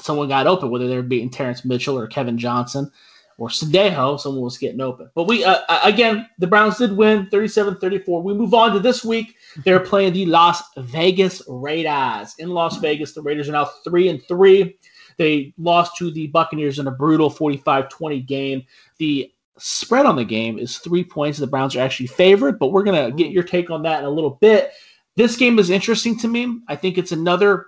[0.00, 2.90] someone got open, whether they were beating Terrance Mitchell or Kevin Johnson
[3.38, 5.10] or Sendejo, someone was getting open.
[5.14, 8.22] But we uh, again, the Browns did win 37-34.
[8.22, 9.36] We move on to this week.
[9.64, 13.14] They're playing the Las Vegas Raiders in Las Vegas.
[13.14, 14.76] The Raiders are now 3 and 3.
[15.18, 18.62] They lost to the Buccaneers in a brutal 45-20 game.
[18.98, 21.38] The spread on the game is three points.
[21.38, 24.04] The Browns are actually favored, but we're going to get your take on that in
[24.04, 24.72] a little bit.
[25.16, 26.60] This game is interesting to me.
[26.68, 27.66] I think it's another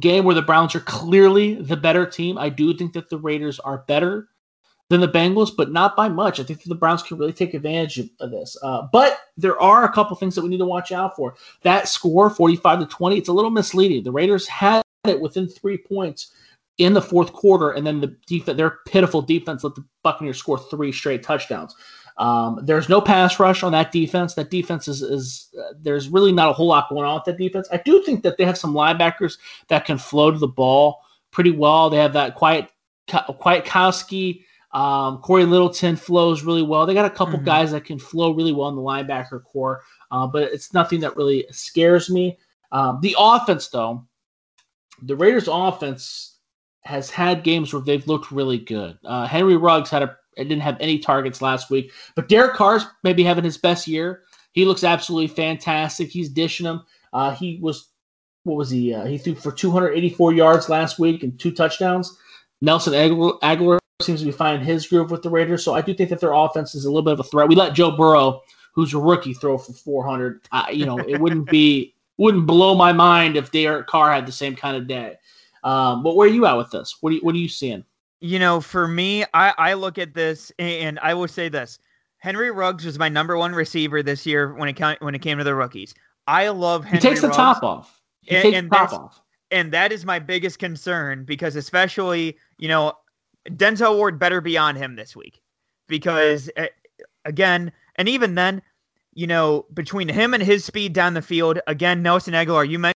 [0.00, 2.36] game where the Browns are clearly the better team.
[2.36, 4.28] I do think that the Raiders are better
[4.90, 6.40] than the Bengals, but not by much.
[6.40, 8.56] I think the Browns can really take advantage of, this.
[8.62, 11.34] Uh, but there are a couple things that we need to watch out for.
[11.62, 14.02] That score, 45 to 20, it's a little misleading.
[14.02, 16.32] The Raiders had it within three points
[16.78, 20.58] in the fourth quarter, and then the defense, their pitiful defense let the Buccaneers score
[20.58, 21.74] three straight touchdowns.
[22.18, 24.34] Um, there's no pass rush on that defense.
[24.34, 27.38] That defense is, is uh, there's really not a whole lot going on with that
[27.38, 27.68] defense.
[27.72, 29.38] I do think that they have some linebackers
[29.68, 31.90] that can flow to the ball pretty well.
[31.90, 32.70] They have that quiet,
[33.08, 36.86] Kwiatkoski, um, Cory Littleton flows really well.
[36.86, 37.46] They got a couple mm-hmm.
[37.46, 41.16] guys that can flow really well in the linebacker core, uh, but it's nothing that
[41.16, 42.36] really scares me.
[42.72, 44.04] Um, the offense, though,
[45.02, 46.37] the Raiders' offense
[46.82, 48.98] has had games where they've looked really good.
[49.04, 51.92] Uh, Henry Ruggs had a didn't have any targets last week.
[52.14, 54.22] But Derek Carr's maybe having his best year.
[54.52, 56.08] He looks absolutely fantastic.
[56.08, 56.84] He's dishing them.
[57.12, 57.90] Uh, he was,
[58.44, 58.94] what was he?
[58.94, 62.16] Uh, he threw for 284 yards last week and two touchdowns.
[62.60, 65.64] Nelson Aguilar, Agholor seems to be finding his groove with the Raiders.
[65.64, 67.48] So I do think that their offense is a little bit of a threat.
[67.48, 70.40] We let Joe Burrow, who's a rookie, throw for 400.
[70.52, 74.32] Uh, you know, it wouldn't be wouldn't blow my mind if Derek Carr had the
[74.32, 75.16] same kind of day.
[75.64, 76.96] Um, but where are you at with this?
[77.00, 77.84] What are you, what are you seeing?
[78.20, 81.78] You know, for me, I, I look at this and I will say this:
[82.18, 85.38] Henry Ruggs was my number one receiver this year when it came when it came
[85.38, 85.94] to the rookies.
[86.26, 87.00] I love Henry.
[87.00, 88.00] He takes the top off.
[88.22, 89.20] He and, takes and the top off.
[89.50, 92.92] and that is my biggest concern because especially you know
[93.48, 95.40] Denzel Ward better be on him this week
[95.86, 96.66] because uh,
[97.24, 98.60] again and even then
[99.14, 102.94] you know between him and his speed down the field again Nelson Aguilar you mentioned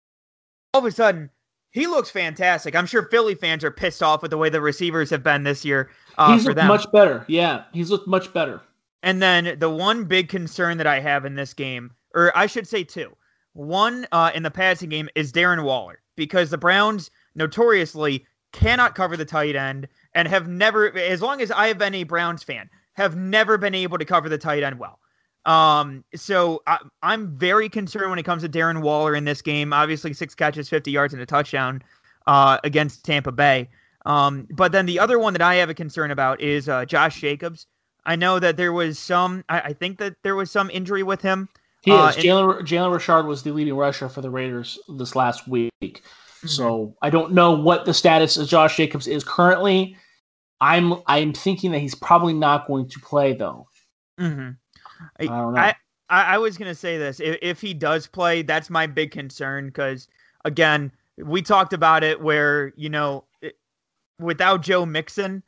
[0.75, 1.31] all of a sudden
[1.71, 5.11] he looks fantastic I'm sure Philly fans are pissed off with the way the receivers
[5.11, 7.25] have been this year uh, he's for looked much better.
[7.29, 8.61] Yeah, he's looked much better.
[9.03, 12.67] and then the one big concern that I have in this game, or I should
[12.69, 13.17] say two,
[13.55, 19.17] one uh, in the passing game is Darren Waller because the Browns notoriously cannot cover
[19.17, 22.69] the tight end and have never, as long as I have been a Browns fan,
[22.95, 24.99] have never been able to cover the tight end well.
[25.47, 29.73] Um, so I, I'm very concerned when it comes to Darren Waller in this game.
[29.73, 31.83] Obviously, six catches, 50 yards, and a touchdown
[32.27, 33.69] uh, against Tampa Bay.
[34.07, 37.21] Um, but then the other one that I have a concern about is uh, Josh
[37.21, 37.67] Jacobs.
[38.07, 39.45] I know that there was some.
[39.49, 41.49] I, I think that there was some injury with him.
[41.83, 42.17] He Uh, is.
[42.17, 45.71] Jalen Jalen Richard was the leading rusher for the Raiders this last week.
[45.83, 46.47] Mm-hmm.
[46.49, 49.97] So I don't know what the status of Josh Jacobs is currently.
[50.61, 53.67] I'm I'm thinking that he's probably not going to play though.
[54.19, 54.51] Mm-hmm.
[55.19, 55.27] I.
[55.29, 55.75] I,
[56.11, 57.21] I, I was gonna say this.
[57.21, 60.09] If, if he does play, that's my big concern because
[60.45, 63.57] again, we talked about it where you know, it,
[64.19, 65.43] without Joe Mixon,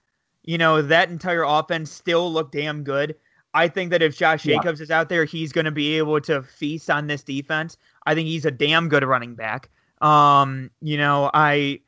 [0.45, 3.17] you know that entire offense still looked damn good.
[3.55, 4.57] I think that if Josh Yeah.
[4.57, 7.77] Jacobs is out there, he's going to be able to feast on this defense.
[8.07, 9.69] I think he's a damn good running back.
[10.01, 11.81] Um, you know, I,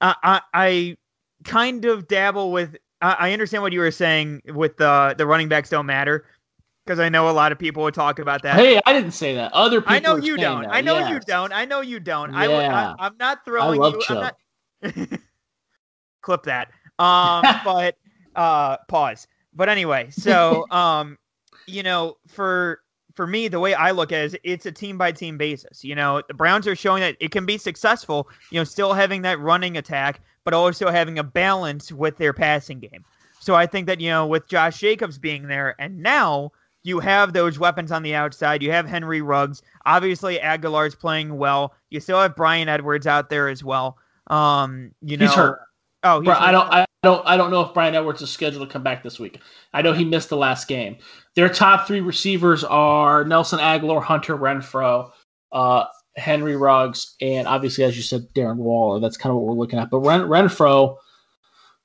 [0.00, 0.96] I, I, I
[1.44, 2.76] kind of dabble with.
[3.02, 6.24] I, I understand what you were saying with the the running backs don't matter
[6.84, 8.56] because I know a lot of people would talk about that.
[8.56, 9.52] hey, I didn't say that.
[9.52, 9.94] Other people.
[9.94, 10.62] I know you don't.
[10.62, 11.52] that, I know you don't.
[11.52, 12.34] I know you don't.
[12.34, 12.94] I, Yeah.
[12.98, 14.02] I, I'm not throwing love you.
[14.08, 14.32] I'm
[14.82, 15.06] not.
[16.22, 16.68] Clip that.
[16.98, 17.96] Um, but
[18.36, 19.26] uh, pause.
[19.54, 21.18] But anyway, so um,
[21.66, 22.80] you know, for
[23.14, 25.84] for me, the way I look at it is it's a team by team basis.
[25.84, 28.28] You know, the Browns are showing that it can be successful.
[28.50, 32.80] You know, still having that running attack, but also having a balance with their passing
[32.80, 33.04] game.
[33.40, 36.52] So I think that you know, with Josh Jacobs being there, and now
[36.84, 38.62] you have those weapons on the outside.
[38.62, 39.62] You have Henry Ruggs.
[39.86, 41.74] Obviously, Aguilar's playing well.
[41.90, 43.96] You still have Bryan Edwards out there as well.
[44.28, 45.58] Um, you know, He's hurt.
[46.04, 46.70] Oh, he's Bri- I don't.
[46.72, 47.26] I don't.
[47.26, 49.40] I don't know if Bryan Edwards is scheduled to come back this week.
[49.72, 50.98] I know he missed the last game.
[51.34, 55.10] Their top three receivers are Nelson Aguilar, Hunter Renfrow,
[55.52, 55.84] uh,
[56.16, 59.00] Henry Ruggs, and obviously, as you said, Darren Waller.
[59.00, 59.88] That's kind of what we're looking at.
[59.88, 60.96] But Ren- Renfrow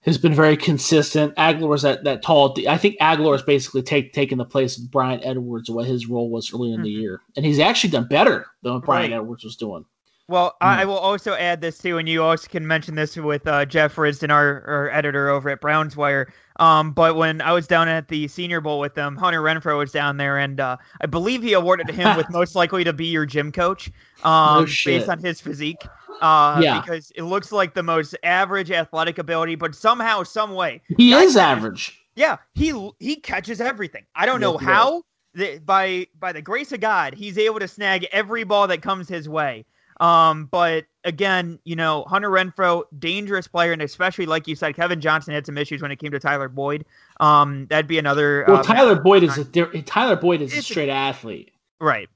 [0.03, 1.33] has been very consistent.
[1.37, 2.55] Aguilar is that that tall.
[2.67, 6.29] I think Aguilar is basically take taking the place of Bryan Edwards, what his role
[6.29, 7.01] was earlier in the Mhm.
[7.01, 9.17] year, and he's actually done better than what Brian Right.
[9.17, 9.85] Edwards was doing.
[10.29, 10.67] Well, Hmm.
[10.67, 13.65] I I will also add this too, and you also can mention this with uh,
[13.65, 16.31] Jeff Risdon, our, our editor over at Browns Wire.
[16.59, 19.91] Um, but when I was down at the Senior Bowl with them, Hunter Renfrow was
[19.91, 23.25] down there, and uh, I believe he awarded him with most likely to be your
[23.25, 23.89] gym coach,
[24.23, 24.99] um, shit.
[24.99, 25.81] based on his physique.
[26.21, 26.81] Uh, Yeah.
[26.81, 31.19] because it looks like the most average athletic ability, but somehow, some way, He is
[31.33, 32.01] catches- average.
[32.15, 34.03] yeah, he he catches everything.
[34.15, 35.03] I don't know how.
[35.35, 39.07] The, by by the grace of God, he's able to snag every ball that comes
[39.07, 39.63] his way.
[39.99, 45.01] Um, but again, you know, Hunter Renfrow, dangerous player, and especially like you said, Kevin
[45.01, 46.85] Johnson had some issues when it came to Tyler Boyd.
[47.19, 48.45] Um, that'd be another.
[48.47, 49.45] Well, uh, Tyler Boyd is a
[49.83, 51.51] Tyler Boyd is a straight athlete.
[51.79, 52.09] right.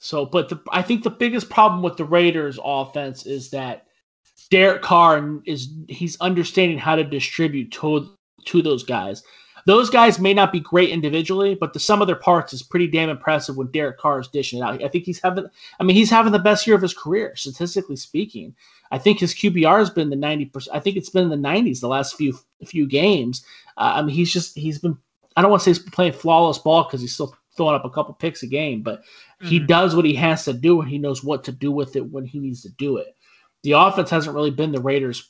[0.00, 3.86] So, but the, I think the biggest problem with the Raiders' offense is that
[4.50, 9.22] Derek Carr is he's understanding how to distribute to to those guys.
[9.68, 12.86] Those guys may not be great individually, but the sum of their parts is pretty
[12.86, 14.82] damn impressive when Derek Carr is dishing it out.
[14.82, 15.44] I think he's having,
[15.78, 18.56] I mean, he's having the best year of his career, statistically speaking.
[18.90, 20.74] I think his QBR has been the ninety percent.
[20.74, 23.44] I think it's been in the nineties the last few few games.
[23.76, 24.96] Uh, I mean, he's just he's been.
[25.36, 27.84] I don't want to say he's been playing flawless ball because he's still throwing up
[27.84, 29.02] a couple picks a game, but
[29.42, 29.66] he Mhm.
[29.66, 32.24] does what he has to do and he knows what to do with it when
[32.24, 33.14] he needs to do it.
[33.64, 35.28] The offense hasn't really been the Raiders'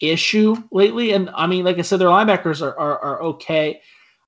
[0.00, 1.12] issue lately.
[1.12, 3.80] And I mean, like I said, their linebackers are, are, are okay.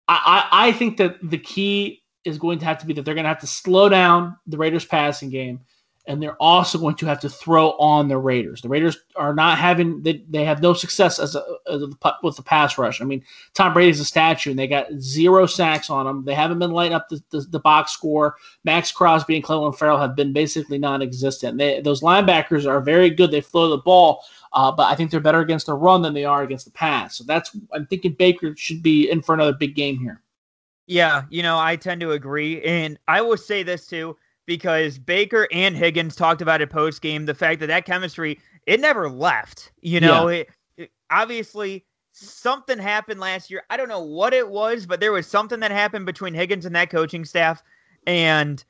[0.06, 3.14] I, I, I think that the key is going to have to be that they're
[3.14, 5.60] going to have to slow down the Raiders' passing game
[6.08, 8.62] and they're also going to have to throw on the Raiders.
[8.62, 11.88] The Raiders are not having they, they have no success as a, as a,
[12.22, 13.02] with the pass rush.
[13.02, 16.24] I mean, Tom Brady's a statue, and they got zero sacks on them.
[16.24, 18.36] They haven't been lighting up the, the, the box score.
[18.64, 21.58] Maxx Crosby and Clelin Ferrell have been basically non-existent.
[21.58, 23.30] They, those linebackers are very good.
[23.30, 26.24] They flow the ball, uh, but I think they're better against the run than they
[26.24, 27.18] are against the pass.
[27.18, 30.22] So that's I'm thinking Baker should be in for another big game here.
[30.86, 34.16] Yeah, you know, I tend to agree, and I will say this too
[34.48, 37.26] because Baker and Higgins talked about it post game.
[37.26, 39.70] The fact that that chemistry it never left.
[39.82, 40.38] You know, yeah.
[40.38, 43.62] it, it, obviously something happened last year.
[43.70, 46.74] I don't know what it was, but there was something that happened between Higgins and
[46.74, 47.62] that coaching staff,
[48.06, 48.64] and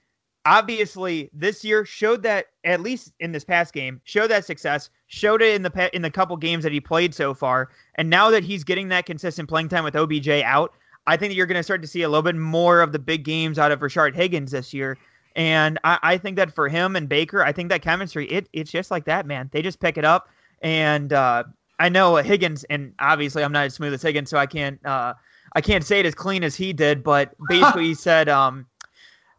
[0.45, 5.43] obviously this year showed that at least in this past game showed that success showed
[5.43, 8.45] it in the in the couple games that he played so far and now that
[8.45, 10.73] he's getting that consistent playing time with obj out
[11.09, 13.01] i think that you're going to start to see a little bit more of the
[13.01, 14.97] big games out of rashard higgins this year
[15.38, 18.72] and I, I think that for him and Baker, I think that chemistry, it it's
[18.72, 19.48] just like that, man.
[19.53, 20.29] They just pick it up.
[20.62, 21.44] And uh,
[21.79, 25.14] I know Higgins, and obviously I'm not as smooth as Higgins, so I can't uh,
[25.55, 28.66] I can't say it as clean as he did, but basically he said um,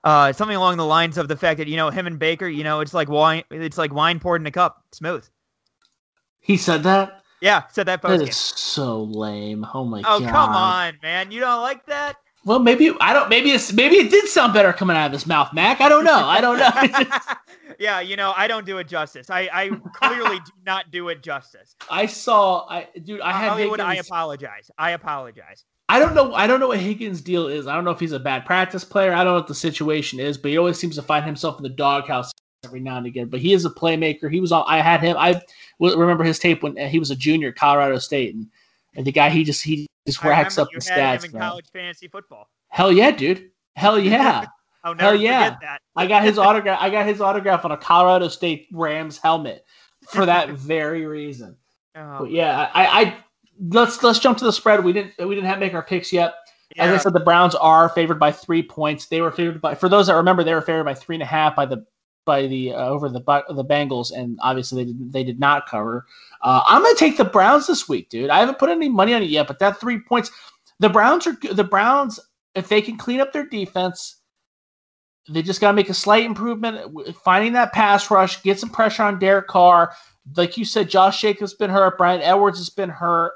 [0.05, 2.63] uh, something along the lines of the fact that you know him and Baker, you
[2.63, 5.27] know, it's like wine, it's like wine poured in a cup, smooth.
[6.39, 7.23] He said that.
[7.41, 8.01] Yeah, said that.
[8.01, 9.65] That is so lame.
[9.73, 10.23] Oh my oh, god.
[10.23, 11.31] Oh come on, man!
[11.31, 12.15] You don't like that?
[12.45, 13.29] Well, maybe I don't.
[13.29, 15.81] Maybe it's maybe it did sound better coming out of his mouth, Mac.
[15.81, 16.25] I don't know.
[16.25, 17.17] I don't know.
[17.79, 19.29] yeah, you know, I don't do it justice.
[19.29, 21.75] I, I clearly do not do it justice.
[21.91, 23.79] I saw, I dude, I uh, had Hollywood.
[23.79, 24.71] Higgins, I apologize.
[24.77, 25.65] I apologize.
[25.89, 26.33] I don't know.
[26.33, 27.67] I don't know what Higgins' deal is.
[27.67, 29.11] I don't know if he's a bad practice player.
[29.11, 31.63] I don't know what the situation is, but he always seems to find himself in
[31.63, 32.31] the doghouse
[32.63, 33.27] every now and again.
[33.27, 34.31] But he is a playmaker.
[34.31, 34.65] He was all.
[34.67, 35.17] I had him.
[35.17, 35.41] I
[35.79, 38.47] remember his tape when uh, he was a junior at Colorado State, and
[38.95, 41.25] and the guy he just he just racks up the stats.
[41.25, 42.49] in college fantasy football.
[42.69, 43.51] Hell yeah, dude.
[43.75, 44.45] Hell yeah.
[44.97, 45.57] Hell yeah.
[45.95, 46.79] I got his autograph.
[46.81, 49.65] I got his autograph on a Colorado State Rams helmet
[50.09, 51.57] for that very reason.
[51.95, 52.19] Oh.
[52.19, 53.17] But yeah, I, I
[53.69, 54.83] let's let's jump to the spread.
[54.83, 56.35] We didn't we didn't have make our picks yet.
[56.75, 56.85] Yeah.
[56.85, 59.07] As I said, the Browns are favored by three points.
[59.07, 61.25] They were favored by for those that remember, they were favored by three and a
[61.25, 61.85] half by the
[62.29, 66.05] by the uh, over the the Bengals, and obviously they did, they did not cover.
[66.43, 68.29] Uh, I'm gonna take the Browns this week, dude.
[68.29, 70.29] I haven't put any money on it yet, but that three points,
[70.79, 72.19] the Browns are the Browns.
[72.53, 74.21] If they can clean up their defense,
[75.27, 79.03] they just got to make a slight improvement, finding that pass rush, get some pressure
[79.03, 79.93] on Derek Carr.
[80.35, 83.33] Like you said, Josh Jacobs been hurt, Bryan Edwards has been hurt.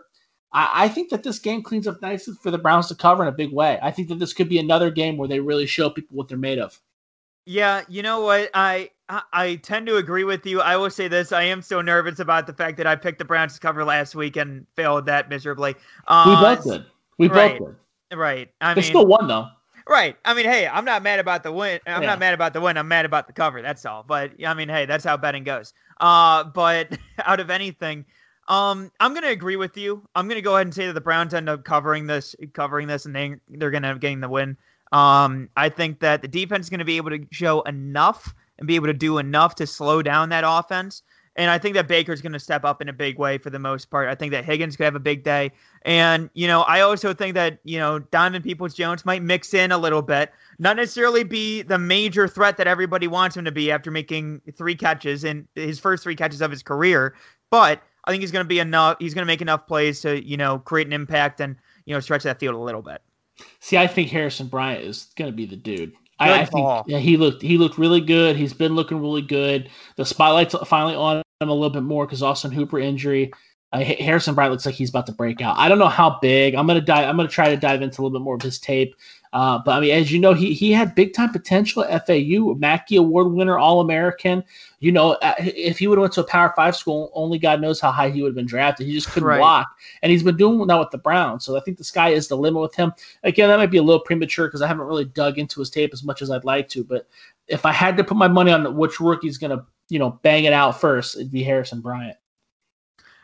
[0.51, 3.29] I, I think that this game cleans up nicely for the Browns to cover in
[3.29, 3.79] a big way.
[3.81, 6.37] I think that this could be another game where they really show people what they're
[6.37, 6.79] made of.
[7.45, 8.49] Yeah, you know what?
[8.53, 10.61] I, I tend to agree with you.
[10.61, 13.25] I will say this: I am so nervous about the fact that I picked the
[13.25, 15.75] Browns to cover last week and failed that miserably.
[16.07, 16.85] Uh, we both did.
[17.17, 17.75] We right, both
[18.09, 18.17] did.
[18.17, 18.49] Right.
[18.61, 19.47] I they mean, still won though.
[19.87, 20.15] Right.
[20.23, 21.79] I mean, hey, I'm not mad about the win.
[21.85, 22.09] I'm yeah.
[22.09, 22.77] not mad about the win.
[22.77, 23.61] I'm mad about the cover.
[23.61, 24.03] That's all.
[24.03, 25.73] But I mean, hey, that's how betting goes.
[25.99, 28.05] Uh, but out of anything,
[28.47, 30.07] um, I'm gonna agree with you.
[30.15, 33.05] I'm gonna go ahead and say that the Browns end up covering this, covering this,
[33.05, 34.57] and they they're gonna end up getting the win.
[34.93, 38.75] Um, I think that the defense is gonna be able to show enough and be
[38.75, 41.03] able to do enough to slow down that offense.
[41.35, 43.57] And I think that Baker's going to step up in a big way for the
[43.57, 44.07] most part.
[44.07, 45.51] I think that Higgins could have a big day.
[45.81, 49.71] And, you know, I also think that, you know, Donovan Peoples Jones might mix in
[49.71, 53.71] a little bit, not necessarily be the major threat that everybody wants him to be
[53.71, 57.15] after making three catches in his first three catches of his career.
[57.49, 58.97] But I think he's going to be enough.
[58.99, 61.99] He's going to make enough plays to, you know, create an impact and, you know,
[61.99, 63.01] stretch that field a little bit.
[63.59, 65.93] See, I think Harrison Bryant is going to be the dude.
[66.19, 68.35] I, I, think yeah, he looked he looked really good.
[68.35, 69.69] He's been looking really good.
[69.97, 73.31] The spotlight's finally on him a little bit more because Austin Hooper injury.
[73.73, 75.57] Uh, Harrison Bryant looks like he's about to break out.
[75.57, 76.53] I don't know how big.
[76.53, 77.09] I'm gonna dive.
[77.09, 78.95] I'm gonna try to dive into a little bit more of his tape.
[79.33, 82.53] Uh, but I mean, as you know, he he had big time potential at FAU,
[82.53, 84.43] Mackey Award winner, All American.
[84.79, 87.59] You know, uh, if he would have went to a Power Five school, only God
[87.59, 88.85] knows how high he would have been drafted.
[88.85, 89.39] He just couldn't right.
[89.39, 91.43] block, and he's been doing that with the Browns.
[91.43, 92.93] So I think the sky is the limit with him.
[93.23, 95.93] Again, that might be a little premature because I haven't really dug into his tape
[95.93, 96.83] as much as I'd like to.
[96.83, 97.07] But
[97.47, 100.43] if I had to put my money on which rookie's going to, you know, bang
[100.43, 102.17] it out first, it'd be Harrison Bryant.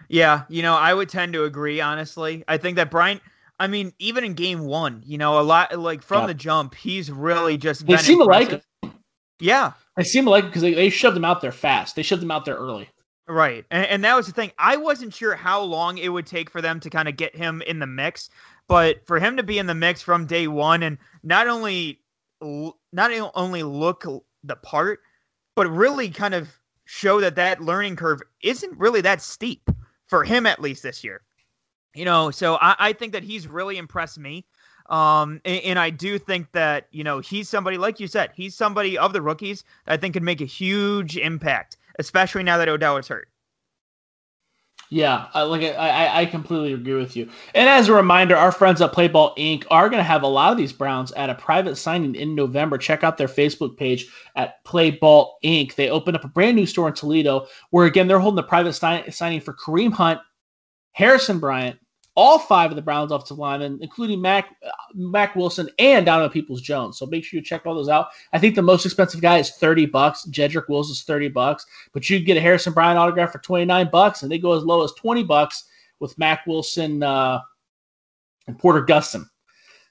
[0.07, 1.81] Yeah, you know, I would tend to agree.
[1.81, 3.21] Honestly, I think that Bryant
[3.59, 6.27] I mean, even in game one, you know, a lot like from yeah.
[6.27, 7.85] the jump, he's really just.
[7.85, 8.49] They seem impressive.
[8.49, 8.99] to like it.
[9.39, 11.95] Yeah, they seem to like it because they, they shoved him out there fast.
[11.95, 12.89] They shoved him out there early.
[13.27, 14.51] Right, and, and that was the thing.
[14.57, 17.61] I wasn't sure how long it would take for them to kind of get him
[17.67, 18.29] in the mix,
[18.67, 21.99] but for him to be in the mix from day one and not only
[22.41, 24.05] not only look
[24.43, 25.01] the part,
[25.55, 26.49] but really kind of
[26.85, 29.69] show that that learning curve isn't really that steep
[30.07, 31.21] for him at least this year.
[31.95, 34.45] You know, so I, I think that he's really impressed me.
[34.89, 38.55] Um, and, and, I do think that you know he's somebody like you said, he's
[38.55, 42.67] somebody of the rookies that I think can make a huge impact, especially now that
[42.67, 43.29] Odell is hurt.
[44.91, 47.29] Yeah, I, like I, I completely agree with you.
[47.53, 49.65] And as a reminder, our friends at Playball Inc.
[49.69, 52.75] are going to have a lot of these Browns at a private signing in November.
[52.79, 55.75] Check out their Facebook page at Playball Inc.
[55.75, 58.73] They opened up a brand new store in Toledo, where again they're holding the private
[58.73, 60.21] signing for Kareem Hunt,
[60.91, 61.79] Harrison Bryant,
[62.15, 64.55] all five of the Browns offensive linemen, including Mac
[64.93, 66.97] Mack Wilson and Donovan Peoples Jones.
[66.97, 68.07] So make sure you check all those out.
[68.33, 70.25] I think the most expensive guy is 30 bucks.
[70.29, 74.23] Jedrick Wills is 30 bucks, but you get a Harrison Bryant autograph for 29 bucks,
[74.23, 75.65] and they go as low as 20 bucks
[75.99, 77.39] with Mack Wilson uh,
[78.47, 79.25] and Porter Gustin.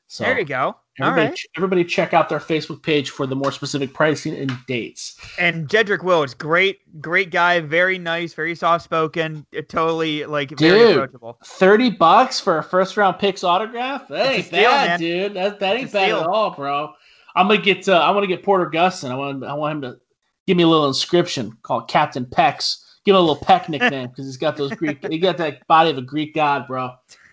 [0.07, 0.77] So there you go.
[1.01, 5.17] Everybody, everybody check out their Facebook page for the more specific pricing and dates.
[5.39, 10.59] And Jedrick Wills, great, great guy, very nice, very soft spoken, uh, totally like dude,
[10.59, 11.39] very approachable.
[11.45, 14.09] Thirty bucks for a first round picks autograph?
[14.09, 14.99] That ain't steal, bad, man.
[15.01, 15.35] dude.
[15.35, 16.21] That, that ain't bad steal.
[16.21, 16.93] at all, bro.
[17.37, 19.11] I'm gonna get uh, I want to get Porter Gustin.
[19.11, 19.99] I want I want him to
[20.47, 22.85] give me a little inscription called Captain Pex.
[23.05, 25.07] Give him a little Peck nickname because he's got those Greek.
[25.07, 26.91] he got that body of a Greek god, bro.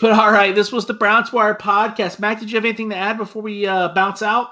[0.00, 2.18] But all right, this was the Browns Wire podcast.
[2.18, 4.50] Mac, did you have anything to add before we uh, bounce out?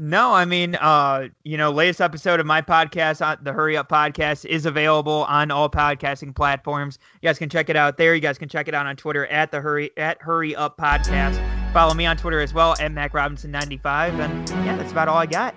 [0.00, 3.88] No, I mean, uh, you know, latest episode of my podcast, uh, the Hurry Up
[3.88, 6.98] Podcast, is available on all podcasting platforms.
[7.22, 8.12] You guys can check it out there.
[8.12, 11.40] You guys can check it out on Twitter at the Hurry at Hurry Up Podcast.
[11.72, 15.06] Follow me on Twitter as well at Mac Robinson ninety five, and yeah, that's about
[15.06, 15.54] all I got.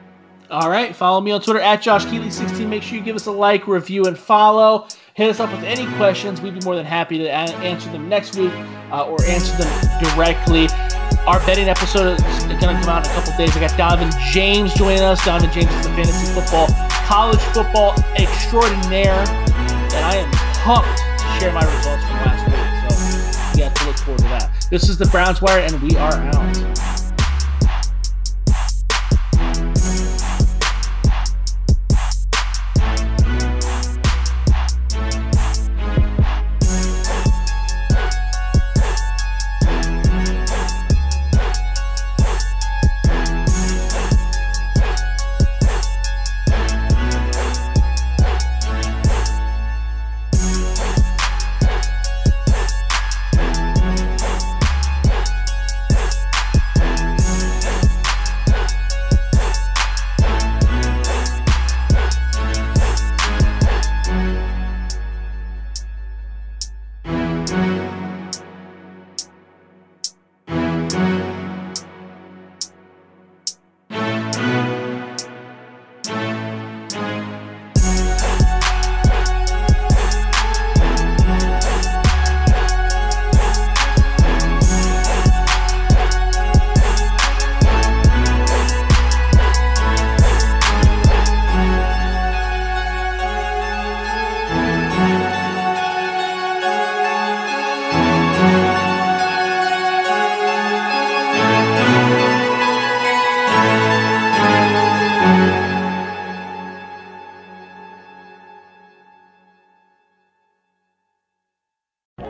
[0.50, 0.96] All right.
[0.96, 2.68] Follow me on Twitter at Josh Keeley16.
[2.68, 4.88] Make sure you give us a like, review, and follow.
[5.18, 6.42] Hit us up with any questions.
[6.42, 8.52] We'd be more than happy to answer them next week
[8.92, 9.68] uh, or answer them
[10.14, 10.68] directly.
[11.26, 13.58] Our betting episode is going to come out in a couple days.
[13.58, 15.26] I got Donovan James joining us.
[15.26, 16.68] Donovan James is a fantasy football,
[17.08, 19.18] college football extraordinaire.
[19.18, 23.56] And I am pumped to share my results from last week.
[23.56, 24.68] So, yeah, to look forward to that.
[24.70, 26.97] This is the Browns Wire, and we are out.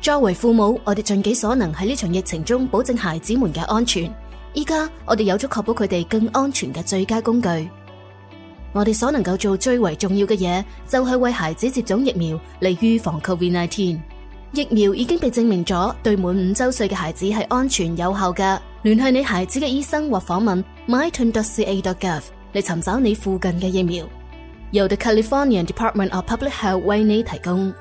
[0.00, 4.12] 作為父母，我哋盡己所能喺呢場疫情中保證孩子們嘅安全。
[4.54, 7.48] 依家我哋有咗確保佢哋更安全嘅最佳工具。
[8.72, 13.98] 我哋所能夠做最为重要嘅嘢，就係為孩子接種疫苗嚟預防 COVID-19。
[14.52, 18.58] 疫苗已經被證明咗對滿五週歲嘅孩子係安全有效嘅。
[18.82, 22.22] 聯繫你孩子嘅醫生或訪問 myturn.ca.gov
[22.54, 24.06] 嚟尋找你附近嘅疫苗。
[24.70, 27.74] 由 The California Department of Public Health 為你提供。